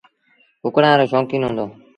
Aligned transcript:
ڪُڪڙآن 0.63 0.93
رو 0.99 1.05
شوڪيٚن 1.11 1.43
هُݩدو۔ 1.45 1.65